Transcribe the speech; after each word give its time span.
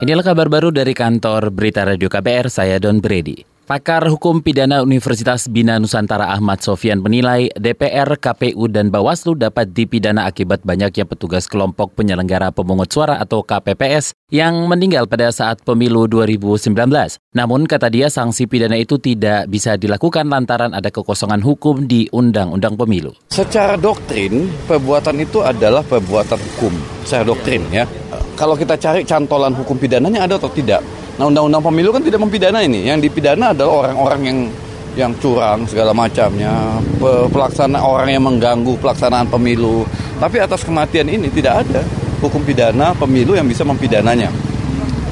Inilah 0.00 0.24
kabar 0.24 0.48
baru 0.48 0.72
dari 0.72 0.96
kantor 0.96 1.52
Berita 1.52 1.84
Radio 1.84 2.08
KBR, 2.08 2.48
saya 2.48 2.80
Don 2.80 3.04
Brady. 3.04 3.59
Pakar 3.70 4.02
Hukum 4.10 4.42
Pidana 4.42 4.82
Universitas 4.82 5.46
Bina 5.46 5.78
Nusantara 5.78 6.26
Ahmad 6.34 6.58
Sofian 6.58 6.98
menilai 6.98 7.54
DPR, 7.54 8.18
KPU, 8.18 8.66
dan 8.66 8.90
Bawaslu 8.90 9.38
dapat 9.38 9.70
dipidana 9.70 10.26
akibat 10.26 10.66
banyaknya 10.66 11.06
petugas 11.06 11.46
kelompok 11.46 11.94
penyelenggara 11.94 12.50
pemungut 12.50 12.90
suara 12.90 13.22
atau 13.22 13.46
KPPS 13.46 14.10
yang 14.34 14.66
meninggal 14.66 15.06
pada 15.06 15.30
saat 15.30 15.62
pemilu 15.62 16.10
2019. 16.10 16.66
Namun, 17.30 17.70
kata 17.70 17.94
dia, 17.94 18.10
sanksi 18.10 18.50
pidana 18.50 18.74
itu 18.74 18.98
tidak 18.98 19.46
bisa 19.46 19.78
dilakukan 19.78 20.26
lantaran 20.26 20.74
ada 20.74 20.90
kekosongan 20.90 21.38
hukum 21.38 21.86
di 21.86 22.10
Undang-Undang 22.10 22.74
Pemilu. 22.74 23.14
Secara 23.30 23.78
doktrin, 23.78 24.50
perbuatan 24.66 25.14
itu 25.22 25.46
adalah 25.46 25.86
perbuatan 25.86 26.42
hukum. 26.42 26.74
Secara 27.06 27.22
doktrin 27.22 27.62
ya. 27.70 27.86
Kalau 28.34 28.58
kita 28.58 28.74
cari 28.74 29.06
cantolan 29.06 29.54
hukum 29.54 29.78
pidananya 29.78 30.26
ada 30.26 30.42
atau 30.42 30.50
tidak? 30.50 30.82
Nah 31.20 31.28
undang-undang 31.28 31.60
pemilu 31.60 31.92
kan 31.92 32.00
tidak 32.00 32.16
mempidana 32.24 32.64
ini. 32.64 32.88
Yang 32.88 33.12
dipidana 33.12 33.52
adalah 33.52 33.84
orang-orang 33.84 34.20
yang 34.24 34.38
yang 34.96 35.12
curang 35.20 35.68
segala 35.68 35.92
macamnya, 35.92 36.80
pelaksana 37.28 37.76
orang 37.76 38.08
yang 38.08 38.24
mengganggu 38.24 38.72
pelaksanaan 38.80 39.28
pemilu. 39.28 39.84
Tapi 40.16 40.40
atas 40.40 40.64
kematian 40.64 41.12
ini 41.12 41.28
tidak 41.28 41.68
ada 41.68 41.84
hukum 42.24 42.40
pidana 42.40 42.96
pemilu 42.96 43.36
yang 43.36 43.44
bisa 43.44 43.68
mempidananya. 43.68 44.32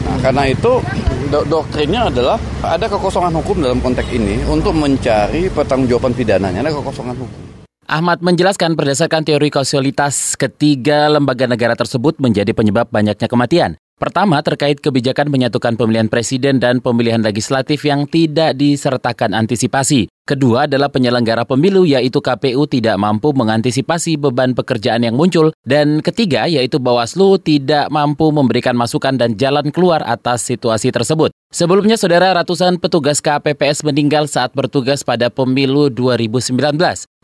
Nah, 0.09 0.16
karena 0.24 0.48
itu 0.48 0.80
do 1.29 1.45
doktrinnya 1.45 2.09
adalah 2.09 2.40
ada 2.65 2.88
kekosongan 2.88 3.37
hukum 3.45 3.60
dalam 3.60 3.79
konteks 3.84 4.09
ini 4.09 4.40
untuk 4.48 4.73
mencari 4.73 5.52
pertanggungjawaban 5.52 6.16
pidananya, 6.16 6.65
ada 6.65 6.73
kekosongan 6.73 7.16
hukum. 7.20 7.40
Ahmad 7.88 8.20
menjelaskan 8.24 8.77
berdasarkan 8.77 9.29
teori 9.29 9.52
kausalitas 9.52 10.37
ketiga 10.40 11.09
lembaga 11.09 11.45
negara 11.45 11.77
tersebut 11.77 12.16
menjadi 12.20 12.52
penyebab 12.56 12.88
banyaknya 12.88 13.29
kematian. 13.29 13.70
Pertama, 13.98 14.38
terkait 14.47 14.79
kebijakan 14.79 15.27
menyatukan 15.27 15.75
pemilihan 15.75 16.07
presiden 16.07 16.62
dan 16.62 16.79
pemilihan 16.79 17.19
legislatif 17.19 17.83
yang 17.83 18.07
tidak 18.07 18.55
disertakan 18.55 19.35
antisipasi. 19.35 20.07
Kedua 20.23 20.71
adalah 20.71 20.87
penyelenggara 20.87 21.43
pemilu 21.43 21.82
yaitu 21.82 22.23
KPU 22.23 22.71
tidak 22.71 22.95
mampu 22.95 23.35
mengantisipasi 23.35 24.15
beban 24.15 24.55
pekerjaan 24.55 25.02
yang 25.02 25.18
muncul. 25.18 25.51
Dan 25.66 25.99
ketiga 25.99 26.46
yaitu 26.46 26.79
Bawaslu 26.79 27.43
tidak 27.43 27.90
mampu 27.90 28.30
memberikan 28.30 28.79
masukan 28.79 29.18
dan 29.18 29.35
jalan 29.35 29.74
keluar 29.74 30.07
atas 30.07 30.46
situasi 30.46 30.95
tersebut. 30.95 31.35
Sebelumnya, 31.51 31.99
saudara 31.99 32.30
ratusan 32.38 32.79
petugas 32.79 33.18
KPPS 33.18 33.83
meninggal 33.83 34.30
saat 34.30 34.55
bertugas 34.55 35.02
pada 35.02 35.27
pemilu 35.27 35.90
2019. 35.90 36.55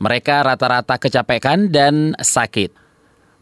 Mereka 0.03 0.42
rata-rata 0.42 0.98
kecapekan 0.98 1.70
dan 1.70 2.19
sakit. 2.19 2.83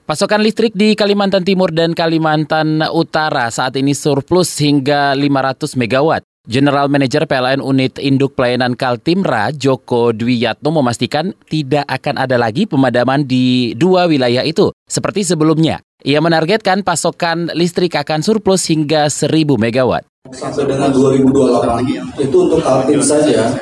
Pasokan 0.03 0.43
listrik 0.43 0.75
di 0.75 0.99
Kalimantan 0.99 1.47
Timur 1.47 1.71
dan 1.71 1.95
Kalimantan 1.95 2.83
Utara 2.91 3.47
saat 3.55 3.79
ini 3.79 3.95
surplus 3.95 4.51
hingga 4.59 5.15
500 5.15 5.79
megawatt. 5.79 6.27
General 6.43 6.91
Manager 6.91 7.23
PLN 7.23 7.63
Unit 7.63 8.03
Induk 8.03 8.35
Pelayanan 8.35 8.75
Kaltimra, 8.75 9.55
Joko 9.55 10.11
Dwiyatno 10.11 10.75
memastikan 10.75 11.31
tidak 11.47 11.87
akan 11.87 12.19
ada 12.19 12.35
lagi 12.35 12.67
pemadaman 12.67 13.23
di 13.23 13.79
dua 13.79 14.11
wilayah 14.11 14.43
itu, 14.43 14.75
seperti 14.91 15.23
sebelumnya. 15.23 15.79
Ia 16.03 16.19
menargetkan 16.19 16.83
pasokan 16.83 17.55
listrik 17.55 17.95
akan 17.95 18.27
surplus 18.27 18.67
hingga 18.75 19.07
1000 19.07 19.55
megawatt. 19.55 20.03
Sampai 20.35 20.67
dengan 20.67 20.91
2028 20.91 22.19
itu 22.27 22.37
untuk 22.43 22.59
Kaltim 22.59 22.99
saja, 22.99 23.55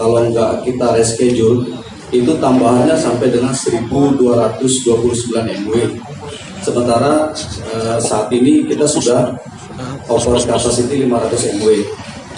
kalau 0.00 0.32
nggak 0.32 0.64
kita 0.64 0.96
reschedule, 0.96 1.76
itu 2.14 2.38
tambahannya 2.38 2.94
sampai 2.94 3.34
dengan 3.34 3.50
1229 3.50 5.34
MW. 5.34 5.74
Sementara 6.62 7.34
eh, 7.74 7.98
saat 7.98 8.30
ini 8.30 8.62
kita 8.70 8.86
sudah 8.86 9.34
over 10.06 10.38
capacity 10.38 11.10
500 11.10 11.58
MW. 11.58 11.68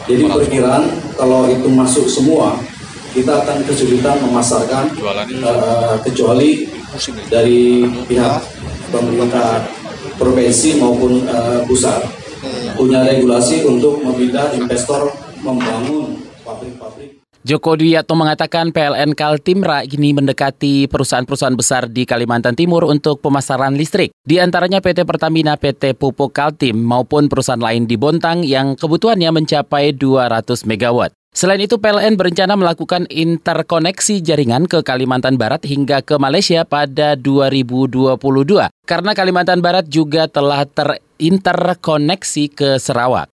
Jadi 0.06 0.24
perkiraan 0.32 0.84
kalau 1.18 1.44
itu 1.50 1.68
masuk 1.68 2.08
semua, 2.08 2.56
kita 3.12 3.44
akan 3.44 3.60
kesulitan 3.68 4.16
memasarkan 4.24 4.96
eh, 4.96 5.94
kecuali 6.00 6.64
dari 7.28 7.84
pihak 8.08 8.40
pemerintah 8.88 9.60
provinsi 10.16 10.80
maupun 10.80 11.20
eh, 11.28 11.60
pusat. 11.68 12.00
Punya 12.76 13.04
regulasi 13.04 13.64
untuk 13.64 14.04
meminta 14.04 14.52
investor 14.52 15.08
membangun 15.40 16.20
pabrik-pabrik 16.44 17.25
Joko 17.46 17.78
Dwiatno 17.78 18.18
mengatakan 18.18 18.74
PLN 18.74 19.14
Kaltimra 19.14 19.86
ini 19.86 20.10
mendekati 20.10 20.90
perusahaan-perusahaan 20.90 21.54
besar 21.54 21.86
di 21.86 22.02
Kalimantan 22.02 22.58
Timur 22.58 22.82
untuk 22.82 23.22
pemasaran 23.22 23.78
listrik. 23.78 24.10
Di 24.26 24.42
antaranya 24.42 24.82
PT 24.82 25.06
Pertamina, 25.06 25.54
PT 25.54 25.94
Pupuk 25.94 26.34
Kaltim 26.34 26.74
maupun 26.74 27.30
perusahaan 27.30 27.62
lain 27.62 27.86
di 27.86 27.94
Bontang 27.94 28.42
yang 28.42 28.74
kebutuhannya 28.74 29.30
mencapai 29.30 29.94
200 29.94 30.66
megawatt. 30.66 31.14
Selain 31.30 31.62
itu, 31.62 31.78
PLN 31.78 32.18
berencana 32.18 32.58
melakukan 32.58 33.06
interkoneksi 33.06 34.26
jaringan 34.26 34.66
ke 34.66 34.82
Kalimantan 34.82 35.38
Barat 35.38 35.62
hingga 35.70 36.02
ke 36.02 36.18
Malaysia 36.18 36.66
pada 36.66 37.14
2022. 37.14 38.18
Karena 38.90 39.14
Kalimantan 39.14 39.62
Barat 39.62 39.86
juga 39.86 40.26
telah 40.26 40.66
terinterkoneksi 40.66 42.44
ke 42.50 42.82
Sarawak. 42.82 43.35